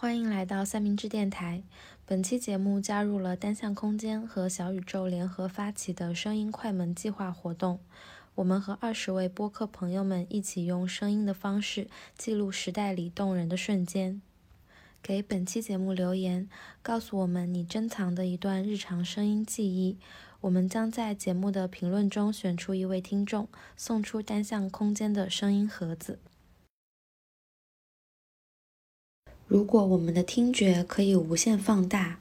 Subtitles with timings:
[0.00, 1.62] 欢迎来到三明治电台。
[2.06, 7.80] 本期节目加入了单向空间和小宇宙联合发起的声音快门计划活动。
[8.36, 11.86] 我们和二十位播客朋友们一起用声音的方式
[12.16, 14.22] 记录时代里动人的瞬间。
[15.02, 16.48] 给本期节目留言，
[16.80, 19.98] 告诉我们你珍藏的一段日常声音记忆。
[20.40, 23.46] 我们将在节目的评论中选出一位听众，
[23.76, 26.18] 送出单向空间的声音盒子。
[29.50, 32.20] 如果我们的听觉可以无限放大，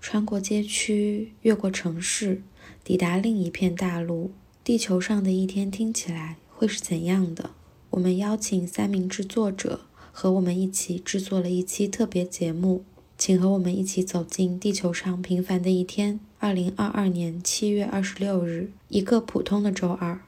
[0.00, 2.40] 穿过街区，越过城市，
[2.82, 4.30] 抵达另一片大陆，
[4.64, 7.50] 地球上的一天听起来会是怎样的？
[7.90, 9.82] 我们邀请三明治作者
[10.12, 12.82] 和我们一起制作了一期特别节目，
[13.18, 16.20] 请和我们一起走进地球上平凡的一天。
[16.38, 20.22] 二零二二年七月二十六日，一个普通的周二。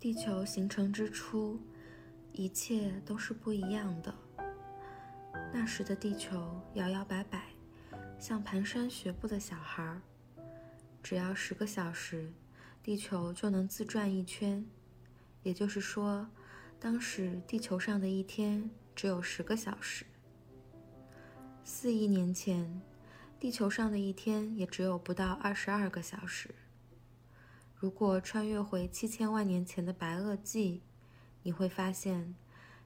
[0.00, 1.60] 地球形成之初，
[2.32, 4.14] 一切都是不一样的。
[5.52, 7.50] 那时的地球摇摇摆摆，
[8.18, 10.00] 像蹒跚学步的小孩儿。
[11.02, 12.32] 只要十个小时，
[12.82, 14.64] 地球就能自转一圈。
[15.42, 16.26] 也就是说，
[16.80, 20.06] 当时地球上的一天只有十个小时。
[21.62, 22.80] 四亿年前，
[23.38, 26.54] 地球上的一天也只有不到二十二个小时。
[27.80, 30.82] 如果穿越回七千万年前的白垩纪，
[31.42, 32.34] 你会发现，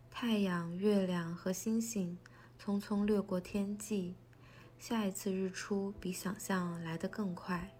[0.08, 2.16] 太阳、月亮和星星
[2.64, 4.14] 匆匆掠过天际，
[4.78, 7.74] 下一次日出比想象来得更快。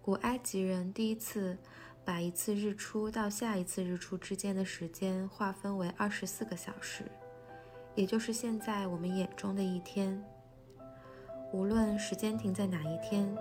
[0.00, 1.56] 古埃及人第一次
[2.04, 7.04] 把一次日出到下一次日出之间的时间划分为二十四个小时，
[7.94, 10.20] 也就是现在我们眼中的一天。
[11.52, 13.32] 无论时间停在哪一天。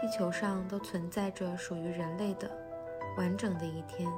[0.00, 2.50] 地球上都存在着属于人类的
[3.18, 4.10] 完整的一天。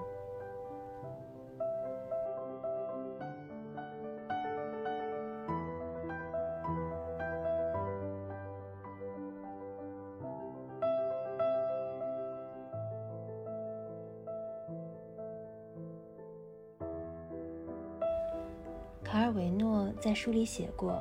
[19.03, 20.99] 卡尔维诺在书里写过，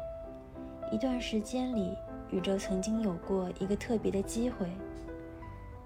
[0.92, 1.96] 一段时间里。
[2.32, 4.70] 宇宙曾经有过一个特别的机会，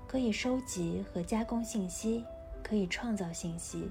[0.08, 2.24] 可以收集和加工信息，
[2.62, 3.90] 可以创造信息，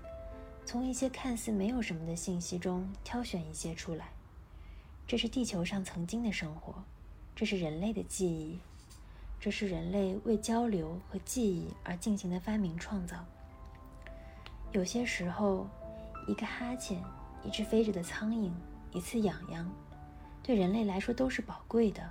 [0.64, 4.06] 从一些看似没有什么的信息中挑选一些出来。
[5.04, 6.72] 这是地球上曾经的生活，
[7.34, 8.58] 这是人类的记忆，
[9.40, 13.16] 这是人类为交流和记忆而进行的发明创造。
[14.70, 15.66] 有些时候，
[16.28, 17.02] 一个哈欠，
[17.42, 18.52] 一只飞着的苍蝇，
[18.92, 19.68] 一次痒痒，
[20.40, 22.08] 对人类来说都是宝贵的。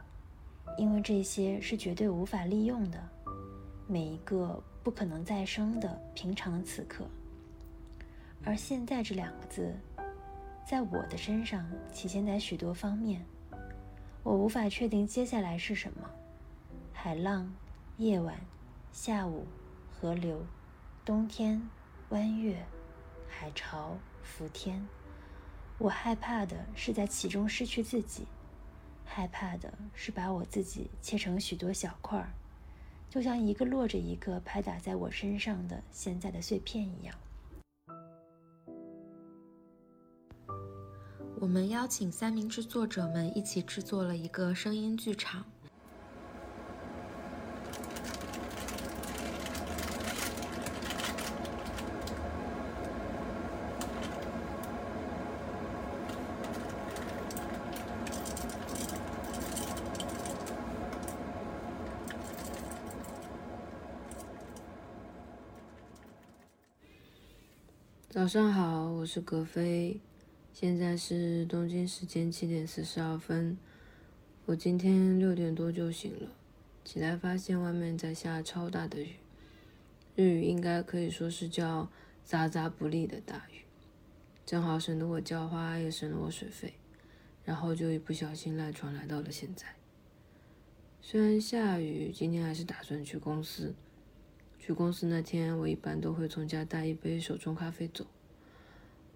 [0.78, 3.00] 因为这些是绝对无法利用的，
[3.88, 7.06] 每一个不可能再生的平常此刻。
[8.44, 9.74] 而现在这两个字，
[10.68, 13.24] 在我的身上体现在许多方面，
[14.24, 16.10] 我无法确定接下来是什么：
[16.92, 17.54] 海浪、
[17.98, 18.36] 夜晚、
[18.92, 19.46] 下午、
[19.90, 20.46] 河流、
[21.06, 21.62] 冬天、
[22.10, 22.66] 弯月、
[23.28, 24.86] 海潮、伏天。
[25.78, 28.26] 我害怕的是在其中失去自己。
[29.06, 32.30] 害怕的是把我自己切成许多小块儿，
[33.10, 37.16] 就像一个落着一个拍打在我身上的现在的碎片一样。
[41.40, 45.46] 我们邀请三明治作者们一起制作了一个声音剧场。
[68.24, 70.00] 早上好，我是格飞，
[70.54, 73.58] 现在是东京时间七点四十二分。
[74.46, 76.30] 我今天六点多就醒了，
[76.86, 79.16] 起来发现外面在下超大的雨，
[80.16, 81.90] 日语应该可以说是叫
[82.24, 83.66] 渣渣不利的大雨，
[84.46, 86.76] 正好省得我浇花，也省了我水费，
[87.44, 89.66] 然后就一不小心赖床来到了现在。
[91.02, 93.76] 虽然下雨，今天还是打算去公司。
[94.66, 98.06] 去公司那天，我一般都会从家带一杯手冲咖啡走。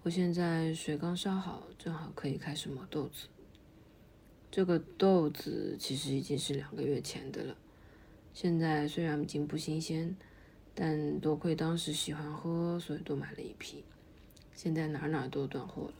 [0.02, 3.28] 我现在水刚烧好，正好可以开始磨豆子。
[4.50, 7.56] 这个豆子其实已经是两个月前的了，
[8.34, 10.14] 现在虽然已经不新鲜，
[10.74, 13.82] 但多亏当时喜欢喝，所以多买了一批。
[14.54, 15.94] 现在哪哪都断货了。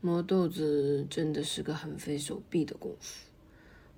[0.00, 3.26] 磨豆子真的是个很费手臂的功夫。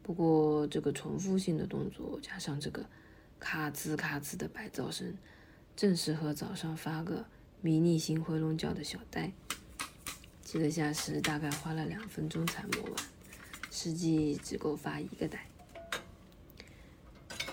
[0.03, 2.85] 不过这个重复性的动作加上这个
[3.39, 5.15] 咔吱咔吱的白噪声，
[5.77, 7.27] 正适合早上发个
[7.61, 9.31] 迷你型回笼觉的小呆。
[10.43, 12.93] 记得下时大概花了两分钟才磨完，
[13.71, 15.47] 实际只够发一个呆。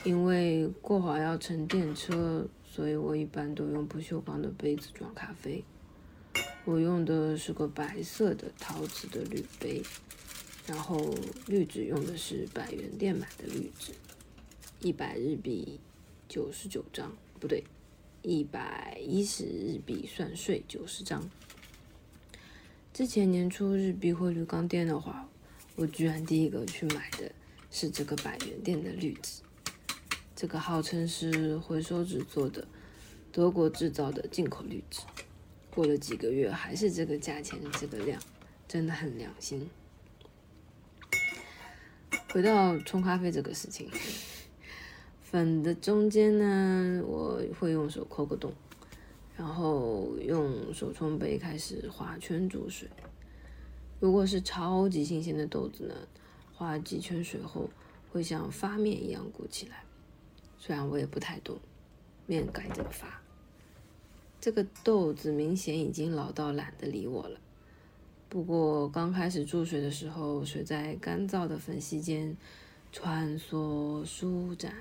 [0.04, 5.64] 因为过会要乘电车，所以我一般都用不锈钢的杯子装咖啡。
[6.68, 9.82] 我用的是个白色的陶瓷的滤杯，
[10.68, 11.16] 然后
[11.46, 13.94] 滤纸用的是百元店买的滤纸，
[14.82, 15.80] 一百日币
[16.28, 17.64] 九十九张，不对，
[18.22, 21.30] 一百一十日币算税九十张。
[22.94, 25.30] 之前年初日币汇率刚跌的话，
[25.78, 27.32] 我居然第一个去买的
[27.72, 29.42] 是这个百元店的滤纸。
[30.36, 32.68] 这个号称是回收纸做的，
[33.32, 35.00] 德国制造的进口滤纸，
[35.78, 38.20] 过了几个月还是这个价钱这个量，
[38.68, 39.70] 真的很良心。
[42.34, 43.88] 回到冲咖啡这个事情，
[45.22, 48.52] 粉的中间呢，我会用手抠个洞，
[49.36, 52.90] 然后用手冲杯开始画圈注水。
[54.00, 55.94] 如果是超级新鲜的豆子呢，
[56.56, 57.70] 画几圈水后
[58.12, 59.84] 会像发面一样鼓起来。
[60.58, 61.60] 虽然我也不太懂
[62.26, 63.22] 面该怎么发，
[64.48, 67.38] 这个豆子明显已经老到懒得理我了。
[68.30, 72.34] 不过刚开始注水的时候，水在干燥的粉隙间
[72.94, 74.74] 穿梭、舒展、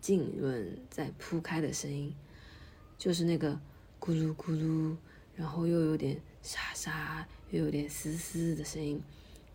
[0.00, 2.12] 浸润、再铺开的声音，
[2.98, 3.52] 就是那个
[4.00, 4.96] 咕噜咕噜，
[5.36, 9.00] 然后又有点沙沙，又有点丝丝的声音，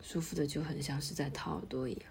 [0.02, 2.04] 舒服的就很像是在掏耳朵一样。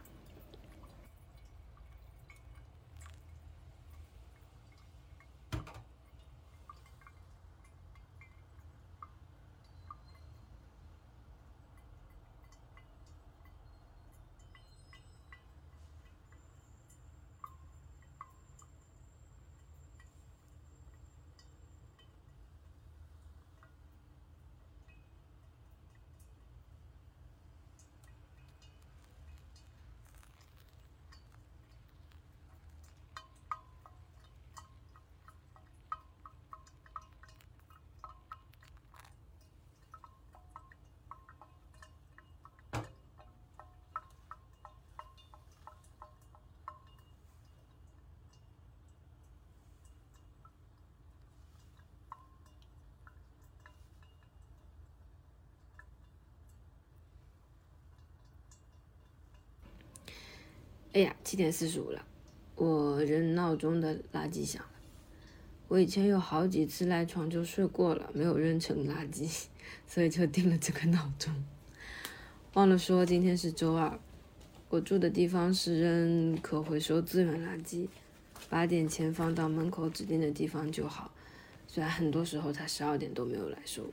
[60.97, 62.03] 哎呀，七点四十五了，
[62.55, 64.71] 我扔闹钟的垃圾响了。
[65.69, 69.45] 我以前有好几次赖床就睡过了，没有扔成垃圾，
[69.87, 71.45] 所以就定了这个闹钟。
[72.55, 74.01] 忘了说，今天是周二。
[74.71, 77.87] 我住的地方是扔可回收资源垃圾，
[78.49, 81.13] 八点前放到门口指定的地方就好。
[81.69, 83.85] 虽然很多时候他十二点都没有来收，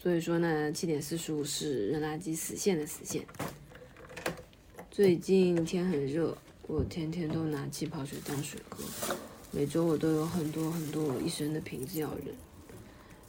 [0.00, 3.26] 所以说呢，七点四十五是扔垃圾死线的死线。
[4.90, 9.14] 最近天很热，我天天都拿气泡水当水喝。
[9.52, 12.34] 每周我都有很多很多我一身的瓶子要扔，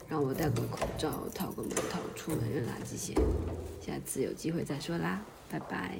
[0.09, 3.15] 让我戴个口罩，套个毛套，出门扔垃圾先。
[3.79, 5.99] 下次有机会再说啦，拜拜。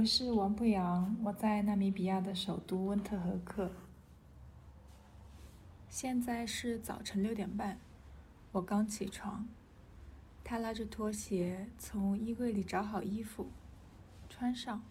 [0.00, 3.70] 我是王不阳，我在纳米比亚的首都温特和克。
[5.90, 7.78] 现在是早晨六点半，
[8.52, 9.46] 我刚起床。
[10.42, 13.50] 他拉着拖鞋从衣柜里找好衣服，
[14.30, 14.82] 穿上，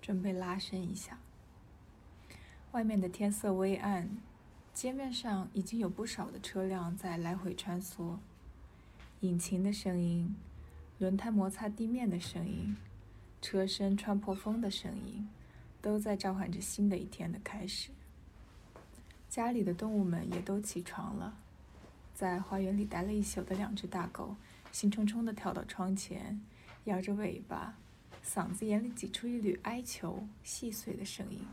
[0.00, 1.18] 准备拉伸一下。
[2.70, 4.16] 外面的天色微暗，
[4.72, 8.18] 街面上已经有不少的车辆在来回穿梭，
[9.22, 10.36] 引擎的声音。
[10.98, 12.76] 轮胎摩擦地面的声音，
[13.48, 15.28] 车身穿破风的声音，
[15.80, 17.90] 都在召唤着新的一天的开始。
[19.30, 21.32] 家里的动物们也都起床了，
[22.12, 24.34] 在花园里待了一宿的两只大狗，
[24.72, 26.40] 兴冲冲地跳到窗前，
[26.86, 27.76] 摇着尾巴，
[28.24, 31.46] 嗓子眼里挤出一缕哀求、细碎的声音，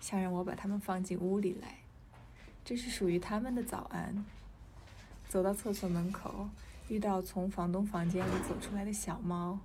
[0.00, 1.80] 想让我把它们放进屋里来。
[2.64, 4.24] 这是属于他们的早安。
[5.28, 6.48] 走到厕所门口，
[6.88, 9.58] 遇到从房东房间里走出来的小猫，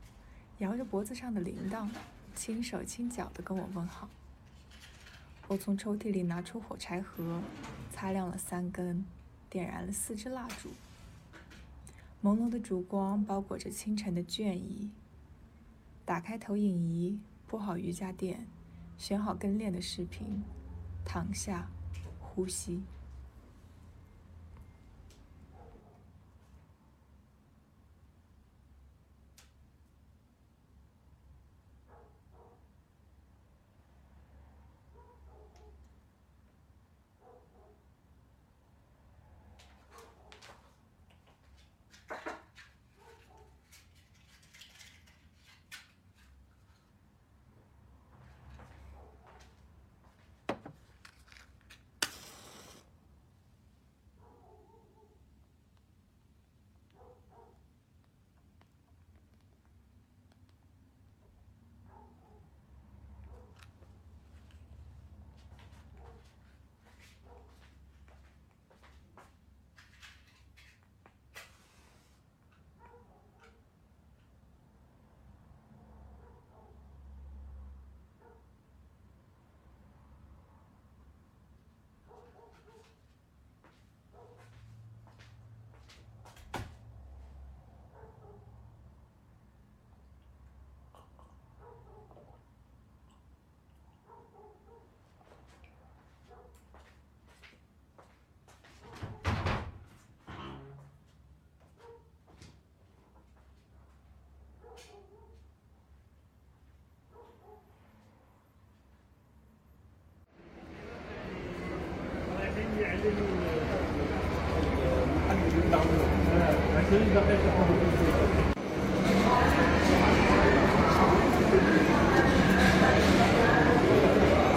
[0.63, 1.89] 摇着脖子上的铃铛，
[2.33, 4.07] 轻手轻脚地跟我问好。
[5.49, 7.41] 我从抽屉里拿出火柴盒，
[7.91, 9.03] 擦亮了三根，
[9.49, 10.69] 点燃了四支蜡烛。
[12.23, 14.89] 朦胧的烛光包裹着清晨的倦意。
[16.05, 18.47] 打开投影仪，铺好瑜伽垫，
[18.97, 20.43] 选好跟练的视频，
[21.03, 21.67] 躺下。
[22.21, 22.81] 呼吸。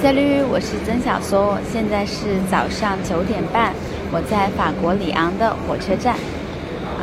[0.01, 3.75] 赛律，我是曾小松，现在是早上九点半，
[4.11, 6.17] 我在法国里昂的火车站。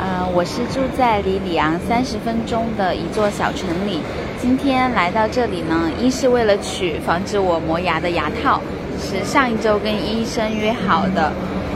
[0.01, 4.01] 呃，我是住在离里昂三十分钟的一座小城里。
[4.41, 8.59] 今天来到这里呢，一是为了取防止我磨牙的牙套，
[8.99, 11.31] 是上一周跟医生约好的；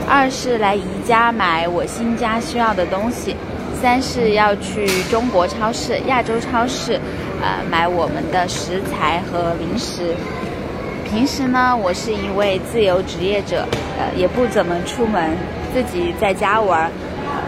[0.08, 3.36] 二是来宜家买我新家需要的东西；
[3.80, 7.00] 三是要去中国超市、亚洲超市，
[7.40, 10.14] 呃，买我们的食材和零食。
[11.08, 13.64] 平时呢，我是一位自由职业者，
[13.98, 15.30] 呃，也不怎么出门，
[15.72, 16.90] 自己在家玩。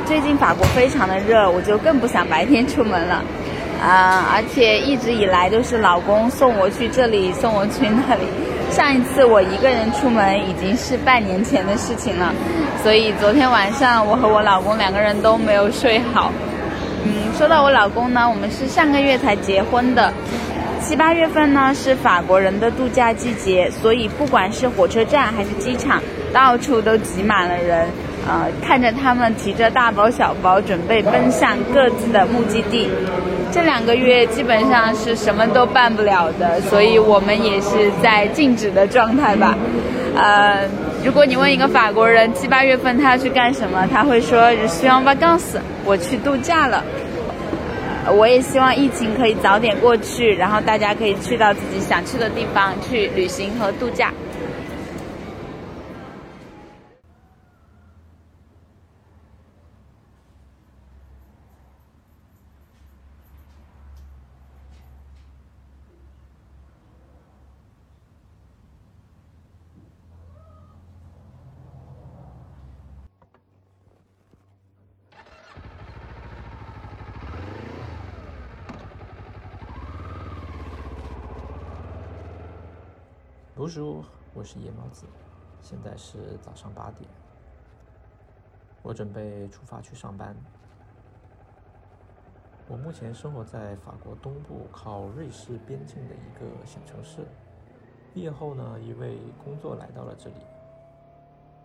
[0.07, 3.23] 最近法国非常的热，我就更不想白天出门了。
[3.83, 8.23] 啊，而且一直以来都是老公送我去这里，送我去那里。
[8.71, 12.33] 上一次我一个人出门已经是半年前的事情了，
[12.83, 16.33] 所以昨天晚上我和我老公两个人都没有睡好。
[17.05, 20.13] 嗯，说到我老公呢，我们是上个月才结婚的。
[20.81, 26.01] 七八月份呢是法国人的度假季节，所以不管是火车站还是机场，
[26.33, 27.89] 到处都挤满了人。
[28.29, 32.89] 呃，看着他们提着大包小包，准备奔向各自的目的地。
[33.53, 39.57] 这两个月基本上是什么都办不了的，所以我们也是在静止的状态吧。
[40.15, 40.69] 呃，
[41.05, 46.85] 如果你问一个法国人七八月份他要去干什么，他会说“希望 vacances”，我去度假了。
[48.13, 54.13] 我也希望疫情可以早点过去，然后大家可以去到自己想去的地方去旅行和度假。
[83.61, 84.03] 读书，
[84.33, 85.05] 我是夜猫子，
[85.61, 87.07] 现在是早上八点，
[88.81, 90.35] 我准备出发去上班。
[92.67, 97.27] 我目前生活在法国东部靠瑞士边境的一个小城市。
[98.15, 100.37] 毕业后呢，因为工作来到了这里。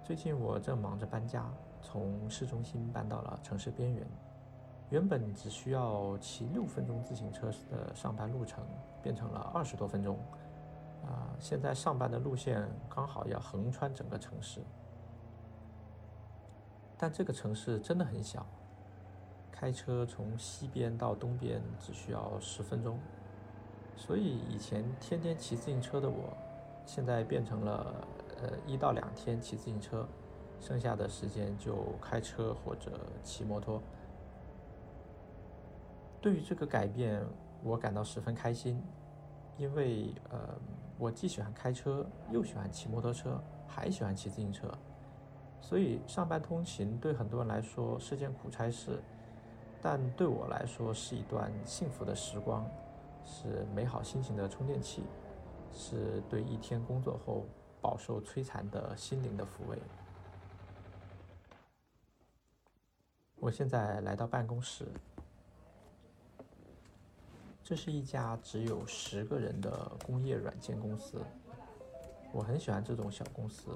[0.03, 1.49] 最近我正忙着搬家，
[1.81, 4.05] 从市中心搬到了城市边缘。
[4.89, 8.65] 原本只需要骑六分钟自行车的上班路程，
[9.01, 10.19] 变成了二十多分钟。
[11.39, 14.61] 现在上班的路线刚好要横穿整个城市，
[16.97, 18.45] 但这个城市真的很小，
[19.51, 22.99] 开车从西边到东边只需要十分钟。
[23.95, 26.35] 所以以前天天骑自行车的我，
[26.85, 27.93] 现在变成了
[28.41, 30.05] 呃一到两天骑自行车，
[30.59, 32.91] 剩下的时间就开车或者
[33.23, 33.81] 骑摩托。
[36.21, 37.23] 对于这个改变，
[37.63, 38.81] 我感到十分开心，
[39.57, 40.39] 因为呃，
[40.97, 44.71] 我既喜欢开车，又喜欢骑摩托车，还喜欢骑自行车，
[45.59, 49.01] 所以上班通勤对很多人来说是件苦差事，
[49.81, 52.65] 但对我来说是一段幸福的时光，
[53.25, 55.03] 是美好心情的充电器，
[55.73, 57.45] 是对一天工作后
[57.81, 59.77] 饱受摧残的心灵的抚慰。
[63.35, 64.87] 我现在来到办公室。
[67.65, 71.19] 这是一家只有十个人的工业软件公司，
[72.31, 73.71] 我很喜欢这种小公司，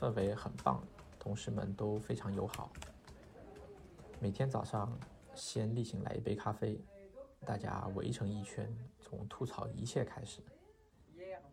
[0.00, 0.82] 氛围很棒，
[1.18, 2.72] 同事们都非常友好。
[4.18, 4.98] 每天早上
[5.34, 6.80] 先例行来一杯咖啡，
[7.44, 10.40] 大家围成一圈，从吐槽一切开始。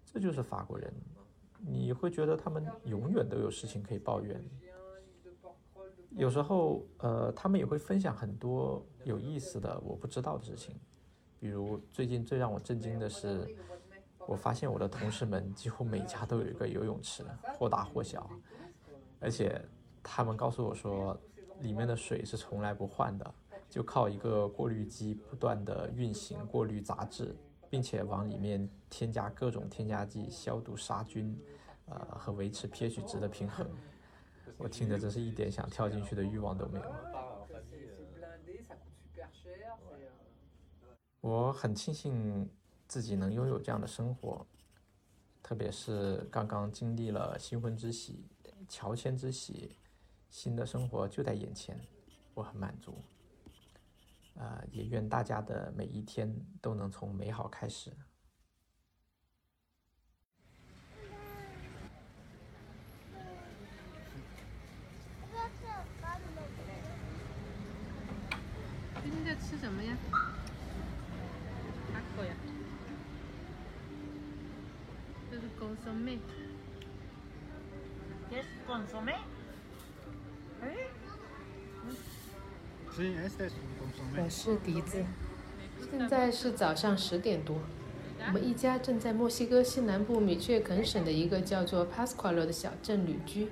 [0.06, 0.94] 这就是法国人，
[1.58, 4.42] 你会觉得他们永远都有事情可以抱怨。
[6.12, 10.74] 有时候，呃，他们也会分享很多有意思的我不知道的事情。
[11.40, 13.48] 比如最近最让我震惊的是，
[14.28, 17.24] 我发现我的同事们几乎每家都有一个游泳池，
[17.58, 18.30] 或大或小，
[19.20, 19.62] 而且
[20.04, 21.18] 他们告诉我说，
[21.62, 23.34] 里面的水是从来不换的，
[23.70, 27.34] 就靠一个过滤机不断的运行过滤杂质，
[27.70, 31.40] 并且往里面添加各种添加剂消毒杀菌，
[31.86, 33.66] 呃和维持 pH 值的平衡。
[34.58, 36.86] 我听着真是一点想跳进去的欲望都没有。
[41.22, 42.50] 我很庆幸
[42.88, 44.48] 自己能拥有这样的生活，
[45.44, 48.26] 特别是刚刚经历了新婚之喜、
[48.70, 49.76] 乔迁之喜，
[50.30, 51.78] 新的生活就在眼前，
[52.34, 53.02] 我很满足。
[54.36, 57.92] 呃，也愿大家的每一天都能从美好开始。
[69.04, 69.98] 今天在吃什么呀？
[75.60, 76.18] 这是公孙妹。
[78.32, 79.16] Yes, consomé.
[84.16, 85.04] 我是笛子，
[85.90, 87.58] 现在是早上十点多。
[88.28, 93.50] 我们一家正在墨西哥西南部米却肯省的一个叫做 Pascualo 的小镇旅居。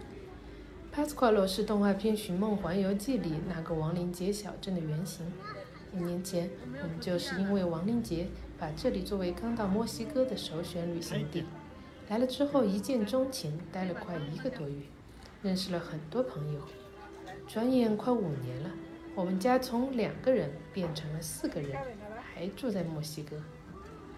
[0.94, 5.26] Pascualo 是动画片《寻梦环游记》里那个亡灵节小镇的原型。
[5.94, 6.50] 一年前，
[6.82, 11.44] 我们就是因为亡灵节，把这里作为刚到墨西哥的首选旅行地。
[12.10, 14.76] 来了之后一见钟情，待了快一个多月，
[15.42, 16.62] 认识了很多朋友。
[17.48, 18.70] 转眼快五年了，
[19.14, 21.78] 我们家从两个人变成了四个人，
[22.34, 23.36] 还住在墨西哥。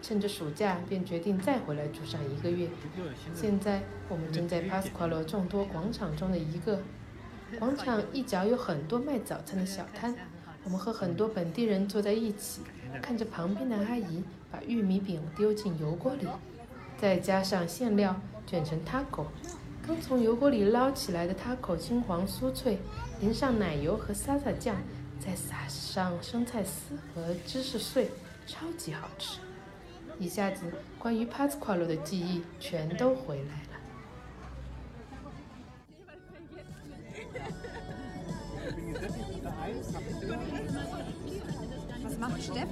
[0.01, 2.69] 趁着暑假，便决定再回来住上一个月。
[3.33, 6.79] 现在我们正在帕斯夸罗众多广场中的一个
[7.57, 10.15] 广场一角，有很多卖早餐的小摊。
[10.63, 12.61] 我们和很多本地人坐在一起，
[13.01, 16.27] 看着旁边的阿姨把玉米饼丢进油锅里，
[17.01, 19.25] 再加上馅料卷成 taco。
[19.87, 22.77] 刚从油锅里捞起来的 taco 金黄酥脆，
[23.21, 24.75] 淋上奶油和沙沙酱，
[25.19, 28.11] 再撒上生菜丝和芝士碎，
[28.45, 29.39] 超级好吃。
[30.19, 30.65] 一下子，
[30.97, 33.68] 关于 Pasquale 的记忆全都回来。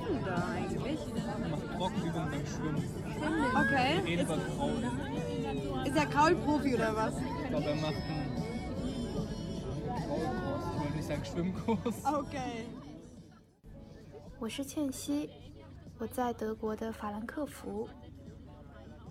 [0.08, 1.00] Macht Steffen da eigentlich?
[1.50, 2.84] Macht Trockenübungen beim Schwimmen.
[3.56, 4.00] Okay.
[4.06, 4.84] Redet über Kraul.
[5.86, 7.13] Ist er Kaulprofi oder was?
[7.17, 8.36] Ich glaube, er macht einen
[10.08, 10.63] Kraulkurs.
[10.74, 12.06] Ich wollte nicht sagen Schwimmkurs.
[12.06, 12.67] Okay.
[14.39, 15.30] 我是倩熙，
[15.98, 17.89] 我在德国的法兰克福。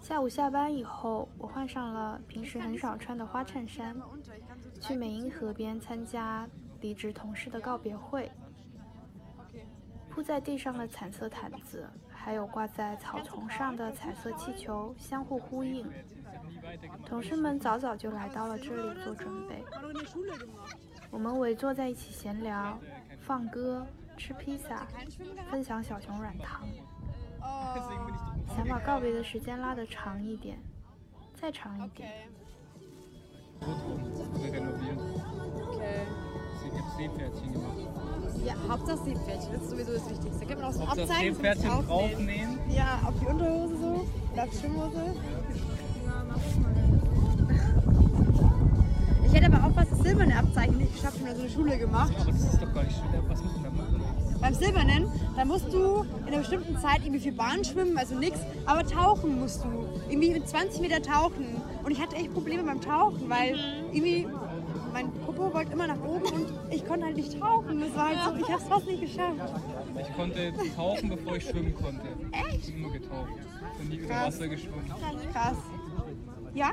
[0.00, 3.96] 下午下班以后，我换上了平时很少穿的花衬衫，
[4.80, 6.48] 去美茵河边参加
[6.80, 8.30] 离职同事的告别会。
[10.16, 15.86] 铺在地上的彩色毯子，还有挂在草丛上的彩色气球相互呼应。
[17.04, 19.62] 同事们早早就来到了这里做准备。
[21.10, 22.78] 我们围坐在一起闲聊、
[23.20, 24.86] 放歌、吃披萨、
[25.50, 26.66] 分享小熊软糖。
[28.56, 30.58] 想把告别的时间拉得长一点，
[31.34, 32.26] 再长一点。
[38.46, 40.46] Ja, Hauptsache Seepferdchen, das ist sowieso das Wichtigste.
[40.46, 41.88] Gibt man auch so ein Hauptsache Abzeichen zum Seepferdchen Draufnähen.
[41.88, 42.58] draufnähen.
[42.76, 45.14] Ja, auf die Unterhose so, oder auf die Schwimmhose.
[49.26, 52.12] Ich hätte aber auch was silberne Abzeichen nicht geschafft, nur so eine Schule gemacht.
[52.20, 53.22] Aber das ist doch gar nicht schwer.
[53.28, 54.02] Was muss man da machen?
[54.40, 55.06] Beim Silbernen,
[55.36, 59.40] da musst du in einer bestimmten Zeit irgendwie für Bahn schwimmen, also nix, aber tauchen
[59.40, 59.68] musst du.
[60.08, 61.60] Irgendwie mit 20 Meter tauchen.
[61.82, 63.56] Und ich hatte echt Probleme beim Tauchen, weil
[63.92, 64.45] irgendwie mein
[65.36, 67.80] Popo wollte immer nach oben und ich konnte halt nicht tauchen.
[67.80, 69.36] Das war halt so, ich habe es fast nicht geschafft.
[70.00, 72.06] Ich konnte tauchen, bevor ich schwimmen konnte.
[72.32, 72.68] Echt?
[72.68, 73.28] Ich bin nur getaucht.
[73.72, 74.26] Ich bin nie unter Krass.
[74.26, 74.92] Wasser geschwommen.
[75.32, 75.56] Krass.
[76.54, 76.70] Ja?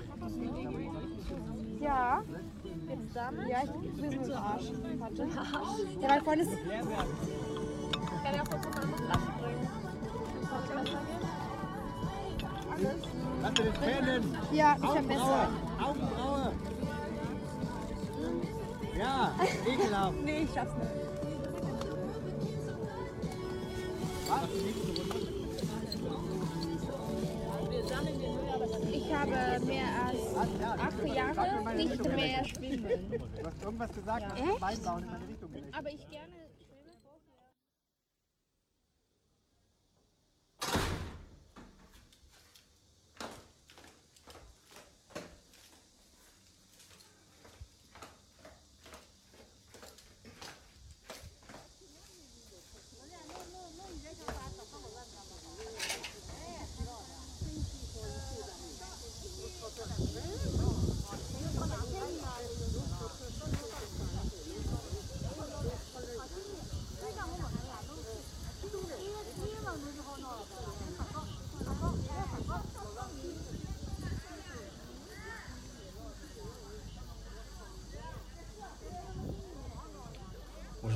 [1.79, 2.23] Ja.
[3.49, 4.71] Ja, ich bin so ein Arsch.
[4.97, 5.27] Warte.
[6.01, 6.51] Ja, weil vorhin ist.
[6.51, 9.67] Kann ich auch kurz eine Flasche bringen?
[13.41, 14.37] Lass dir den Tränen.
[14.51, 15.49] Ja, ich hab besser.
[15.83, 16.12] Augenbraue.
[19.67, 20.21] Ekelhaft.
[20.23, 20.91] nee, ich schaff's nicht.
[28.91, 30.35] Ich habe mehr als
[30.79, 33.11] acht Jahre nicht mehr schwimmen.
[33.11, 34.27] Du hast irgendwas gesagt, Ja.
[34.29, 36.42] dass das Weinbauen in meine Richtung gelenkt Aber ich gerne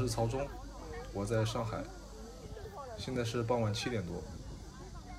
[0.08, 0.48] 是曹忠，
[1.12, 1.84] 我在上海，
[2.98, 4.24] 现在是傍晚七点多，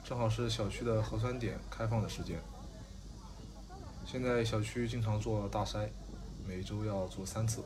[0.02, 2.40] 正好是小区的核酸点开放的时间。
[4.06, 5.90] 现在小区经常做大筛，
[6.46, 7.62] 每周要做三次。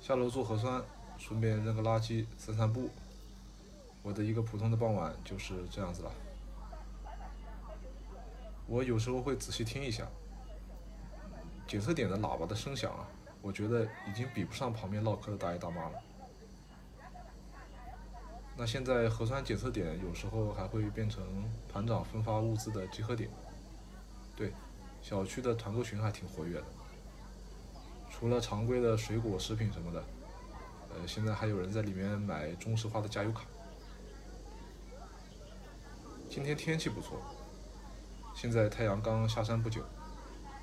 [0.00, 0.82] 下楼做核酸，
[1.18, 2.88] 顺便扔个垃圾、散散步。
[4.02, 6.10] 我的一个普通的傍晚就是这样子了。
[8.66, 10.08] 我有时候会仔细听一下
[11.68, 13.06] 检测点的喇叭的声响啊，
[13.42, 16.00] 我觉得已经比不上旁边唠嗑的大爷大妈了。
[18.56, 21.24] 那现在核酸检测点有时候还会变成
[21.68, 23.28] 团长分发物资的集合点。
[24.36, 24.52] 对，
[25.02, 26.64] 小区的团购群还挺活跃的。
[28.10, 30.04] 除了常规的水果、食品什么的，
[30.90, 33.42] 呃，现在还有人在里面买中石化的加油卡。
[36.30, 37.20] 今天天气不错，
[38.34, 39.82] 现在太阳刚下山不久，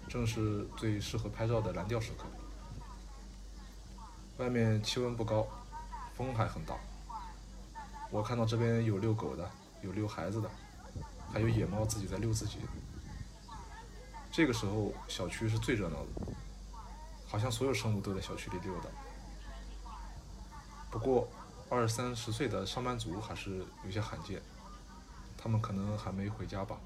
[0.08, 2.26] 正是最适合拍照的蓝调时刻。
[4.40, 5.46] 外面气温不高，
[6.16, 6.74] 风还很大。
[8.10, 9.48] 我看到这边有遛狗的，
[9.82, 10.50] 有遛孩子的，
[11.32, 12.60] 还有野猫自己在遛自己。
[14.32, 16.34] 这个时候小区是最热闹的，
[17.28, 18.90] 好像所有生物都在小区里溜达。
[20.90, 21.28] 不过
[21.70, 24.42] 二三十岁的上班族还是有些罕见，
[25.38, 26.78] 他们可能还没回家吧。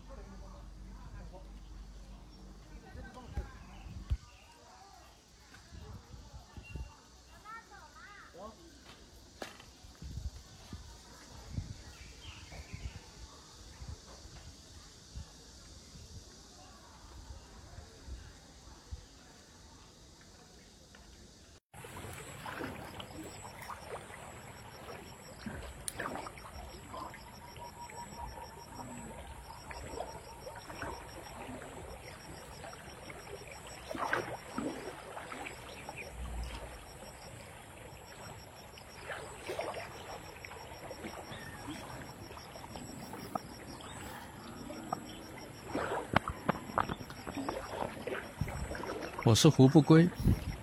[49.25, 50.09] 我是胡不归，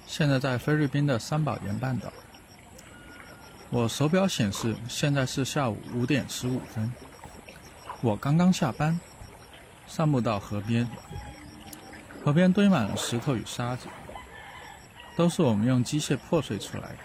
[0.06, 2.12] 现在在菲律宾的三宝岩半岛。
[3.70, 6.92] 我手表显示现在是下午五点十五分。
[8.02, 9.00] 我刚刚下班，
[9.86, 10.86] 散步到河边，
[12.22, 13.86] 河边堆满了石头与沙子，
[15.16, 16.98] 都是我们用机械破碎出来的，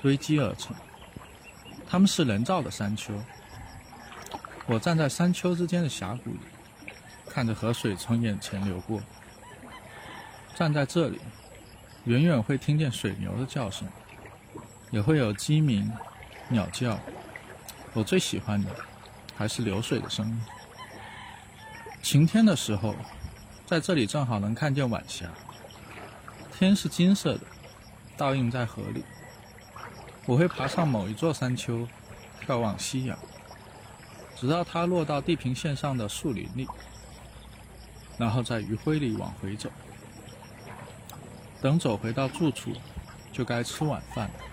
[0.00, 0.76] 堆积而成。
[1.84, 3.12] 它们是人造的山丘。
[4.66, 6.40] 我站在山丘之间的峡谷里，
[7.28, 9.00] 看着河水从眼前流过。
[10.60, 11.18] 站在这里，
[12.04, 13.88] 远远会听见水牛的叫声，
[14.90, 15.90] 也会有鸡鸣、
[16.50, 17.00] 鸟叫。
[17.94, 18.70] 我最喜欢的
[19.34, 20.42] 还是流水的声音。
[22.02, 22.94] 晴天的时候，
[23.64, 25.30] 在这里正好能看见晚霞，
[26.58, 27.40] 天是金色的，
[28.18, 29.02] 倒映在河里。
[30.26, 31.88] 我会爬上某一座山丘，
[32.46, 33.18] 眺望夕阳，
[34.36, 36.68] 直到它落到地平线上的树林里，
[38.18, 39.70] 然后在余晖里往回走。
[41.60, 42.72] 等走回到住处，
[43.30, 44.49] 就该吃晚饭了。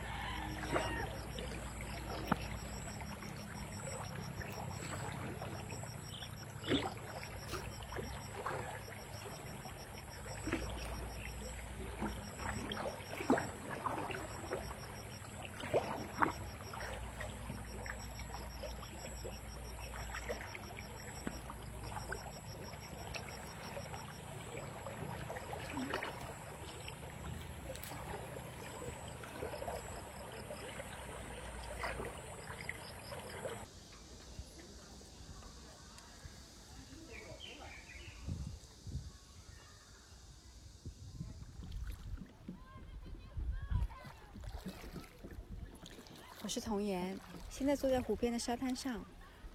[46.67, 47.17] 童言，
[47.49, 48.99] 现在坐在湖边的沙滩上。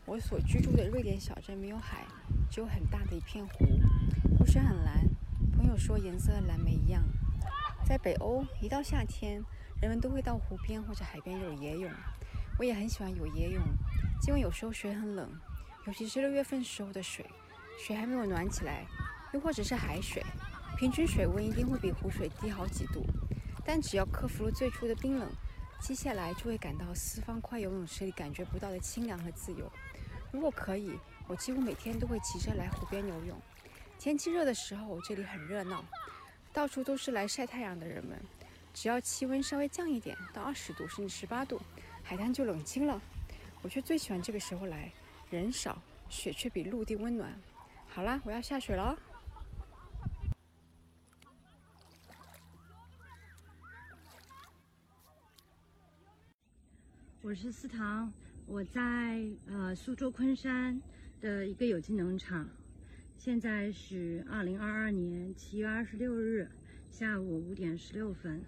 [0.07, 2.07] 我所居住的瑞典小镇没有海，
[2.51, 3.67] 只有很大的一片湖，
[4.39, 5.05] 湖水很蓝，
[5.55, 7.05] 朋友说颜色和蓝莓一样。
[7.85, 9.45] 在北欧，一到夏天，
[9.83, 11.93] 人们都会到湖边或者海边游野泳。
[12.59, 13.63] 我也很喜欢游野泳，
[14.23, 15.31] 尽管有时候水很冷，
[15.87, 17.27] 尤其是六月份时候的水，
[17.79, 18.87] 水还没有暖起来，
[19.35, 20.25] 又或者是海水，
[20.79, 23.05] 平均水温一定会比湖水低好几度。
[23.67, 25.29] 但只要克服了最初的冰冷，
[25.83, 29.69] 接下来就会感到四方块游泳池里感觉不到的清凉和自由。
[30.31, 33.37] 如果可以，我几乎每天都会骑车来湖边游泳。
[33.99, 35.85] 天气热的时候，这里很热闹，
[36.53, 38.17] 到处都是来晒太阳的人们。
[38.73, 41.61] 只要气温稍微降一点，到二十度甚至十八度，
[42.05, 43.03] 海滩就冷清了。
[43.61, 44.93] 我却最喜欢这个时候来，
[45.31, 47.35] 人少，水却比陆地温暖。
[47.89, 48.97] 好啦，我要下水了。
[57.33, 58.13] 我是思唐，
[58.47, 60.79] 我在呃苏州昆山
[61.19, 62.47] 的一个有机农场，
[63.17, 66.47] 现在是二零二二年七月二十六日
[66.91, 68.45] 下午五点十六分，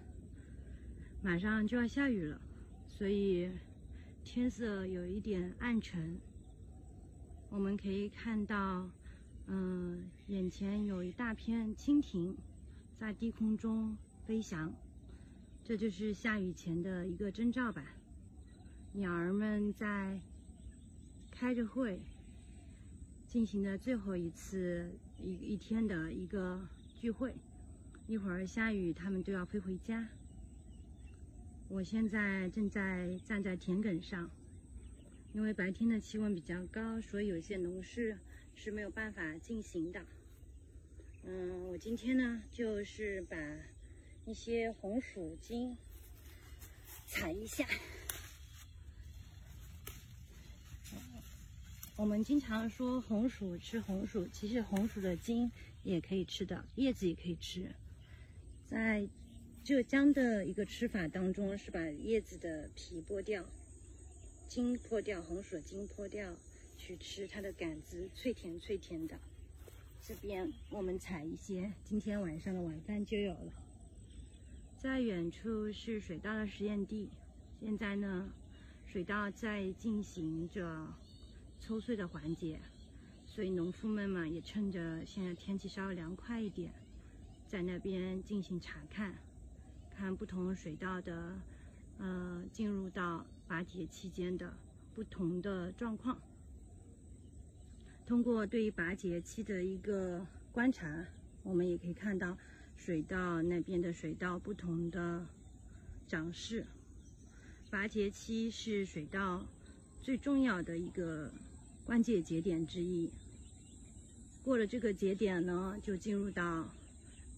[1.23, 2.39] 马上就要下雨了，
[2.87, 3.49] 所以
[4.23, 6.19] 天色有一点暗沉。
[7.49, 8.87] 我们可以看到，
[9.47, 12.37] 嗯、眼前有一大片蜻蜓
[12.95, 14.71] 在低空中飞翔，
[15.63, 17.83] 这就是下雨前的一个征兆吧。
[18.97, 20.21] 鸟儿们在
[21.29, 21.99] 开着会，
[23.27, 26.65] 进行的最后一次一一天的一个
[26.97, 27.35] 聚会。
[28.07, 30.07] 一会儿下雨，它们都要飞回家。
[31.67, 34.31] 我现在正在站在田埂上，
[35.33, 38.17] 因为白天的气温比较高，所以有些农事
[38.53, 40.05] 是没有办法进行的。
[41.23, 43.35] 嗯，我今天呢，就是把
[44.23, 45.75] 一些红薯茎
[47.05, 47.65] 采一下。
[51.97, 55.49] 我们经常说红薯吃红薯，其实红薯的茎
[55.81, 57.71] 也可以吃的，叶子也可以吃。
[58.65, 59.07] 在
[59.63, 63.45] 浙江的一个吃法当中，是把叶子的皮剥掉，
[64.49, 66.35] 茎剥掉，红薯茎剥掉，
[66.77, 69.17] 去吃它的杆子，脆甜脆甜的。
[70.05, 73.53] 这边我们采一些，今天晚上的晚饭就有了。
[74.77, 77.09] 在远处是水稻的实验地，
[77.61, 78.29] 现在呢，
[78.85, 80.93] 水稻在进行着。
[81.67, 82.59] 抽穗的环节，
[83.25, 86.71] 所以农夫们嘛也趁着现在天气稍微凉快一点，
[87.47, 89.15] 在那边进行查看，
[89.89, 91.33] 看不同水稻的，
[91.97, 94.55] 呃，进入到拔节期间的
[94.93, 96.21] 不同的状况。
[98.05, 100.87] 通过对于拔节期的一个观察，
[101.41, 102.37] 我们也可以看到
[102.77, 105.25] 水稻那边的水稻不同的
[106.07, 106.63] 长势。
[107.71, 109.43] 拔节期是水稻
[110.03, 111.33] 最重要的一个。
[111.85, 113.11] 关键节点之一，
[114.43, 116.67] 过了这个节点呢，就进入到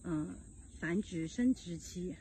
[0.04, 0.34] 嗯
[0.80, 2.16] 繁殖生殖期，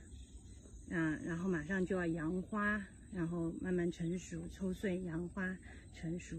[0.90, 5.58] 嗯，然后马上就要扬花，然后慢慢成熟，抽穗扬花
[5.94, 6.36] 成熟。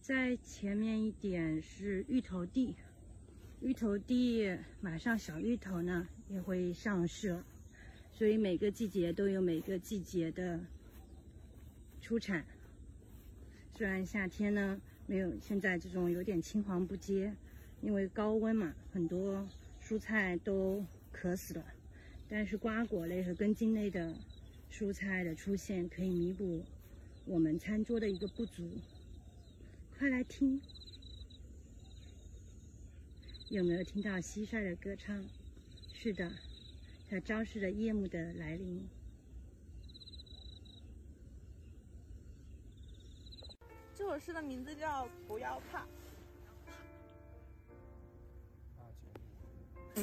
[0.00, 2.74] 在前面一点是芋头地，
[3.60, 7.44] 芋头地马上小芋头呢也会上市，
[8.14, 10.58] 所以每个季节都有每个季节的
[12.00, 12.46] 出产。
[13.80, 17.34] 虽然夏天呢没有现在这种有点青黄不接，
[17.80, 19.48] 因为高温嘛，很多
[19.82, 21.64] 蔬菜都渴死了。
[22.28, 24.14] 但是瓜果类和根茎类的
[24.70, 26.62] 蔬菜的出现，可以弥补
[27.24, 28.70] 我们餐桌的一个不足。
[29.96, 30.60] 快来听，
[33.48, 35.24] 有没有听到蟋蟀的歌唱？
[35.94, 36.30] 是的，
[37.08, 38.86] 它昭示着夜幕的来临。
[44.06, 45.78] 首诗的名字叫《不要怕》。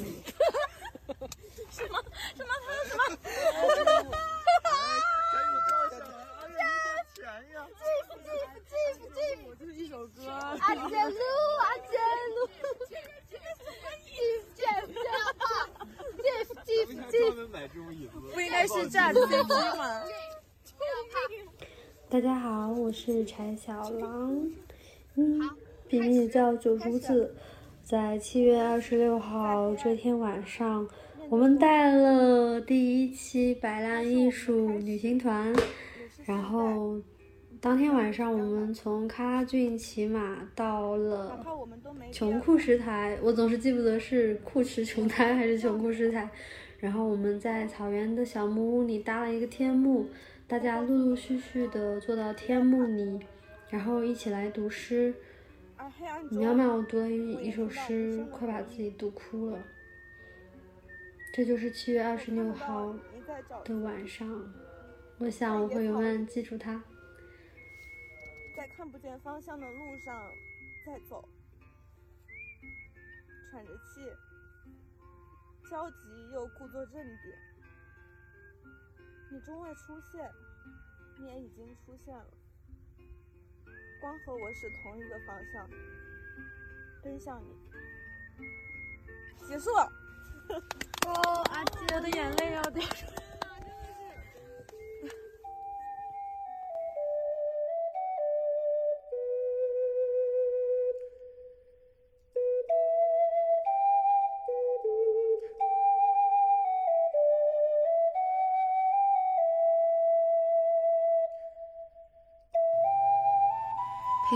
[1.70, 2.02] 什么
[2.36, 3.02] 什么他什么
[6.54, 6.84] ？Jeff
[7.16, 7.42] Jeff
[8.68, 10.28] Jeff Jeff，这是一首歌。
[10.28, 11.20] 阿杰路
[11.60, 11.92] 阿杰
[12.34, 12.38] 路
[12.88, 13.10] ，Jeff
[14.58, 14.86] Jeff
[16.18, 20.04] Jeff Jeff Jeff，买这种椅子，不应该是炸子飞机吗？
[22.10, 24.50] 大家好，我是柴小狼，
[25.16, 25.38] 嗯，
[25.86, 27.34] 笔名也叫九竹子。
[27.84, 30.88] 在七月二十六号这天晚上，
[31.28, 35.54] 我们带了第一期白兰艺术旅行团，
[36.24, 36.98] 然后
[37.60, 41.44] 当天晚上我们从喀拉峻骑马到了
[42.10, 46.26] 琼库什台，我总是记不得是库什琼台还是琼库什台。
[46.78, 50.06] 然后我们在草原的小木屋里搭了一个天幕，
[50.48, 53.20] 大家陆陆续续的坐到天幕里，
[53.68, 55.14] 然后一起来读诗。
[56.30, 59.62] 苗苗读了一一首诗，快把自己读哭了。
[61.34, 62.96] 这就是七月二十六号
[63.62, 64.26] 的晚上，
[65.18, 66.82] 我想我会永远记住它。
[68.56, 70.18] 在看不见方向的路上
[70.86, 71.28] 在走，
[73.50, 74.00] 喘着气，
[75.70, 75.96] 焦急
[76.32, 77.57] 又故作镇定。
[79.30, 80.30] 你终会出现，
[81.18, 82.24] 你也已经出现了。
[84.00, 85.68] 光和我是同一个方向，
[87.02, 87.46] 奔向你。
[89.46, 89.92] 结束了。
[91.06, 93.27] 哦，阿姐，我的眼泪要掉出来。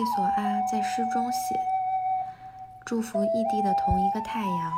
[0.02, 1.54] 佩索阿在诗中写
[2.84, 4.72] ：“祝福异地的同一个太阳，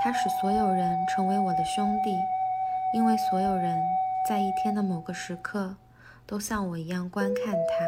[0.00, 2.16] 它使所有人成为我的兄弟，
[2.94, 3.76] 因为所有人
[4.28, 5.74] 在一天的某个时刻
[6.28, 7.84] 都像我一样观看它。”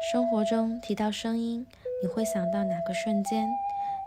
[0.00, 1.66] 生活中提到声音，
[2.02, 3.46] 你会想到哪个瞬间？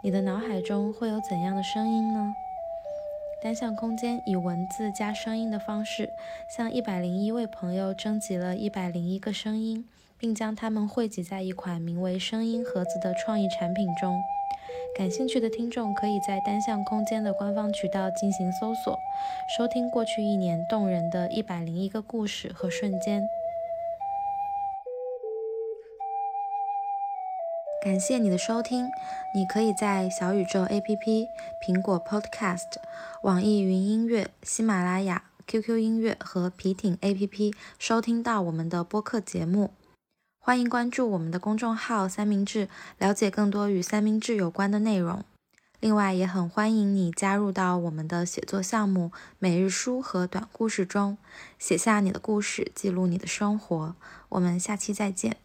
[0.04, 2.34] 你的脑海中会有怎样的声音呢？
[3.44, 6.10] 单向空间以文字加声音的方式，
[6.58, 9.86] 向一百零一位朋友征集了一百零一个声音，
[10.18, 14.20] 并将它们汇集在一款名为“声音盒子”的创意产品中。
[14.98, 18.98] 感兴趣的听众可以在单向空间的官方渠道进行搜索，
[19.56, 23.24] 收听过去一年动人的一百零一个故事和瞬间。
[27.84, 28.86] 感谢你的收听，
[29.36, 31.28] 你可以在小宇宙 APP、
[31.68, 32.78] 苹果 Podcast、
[33.24, 39.74] 网易云音乐、喜马拉雅、QQ 音乐和皮艇 APP 收听到我们的播客节目。
[40.40, 42.70] 欢迎关注我们的公众号“三明治”，
[43.00, 45.22] 了解更多与三明治有关的内容。
[45.82, 51.18] 另外，也很欢迎你加入到我们的写作项目——每日书和短故事中，
[51.60, 53.94] 写下你的故事，记录你的生活。
[54.30, 55.43] 我们下期再见。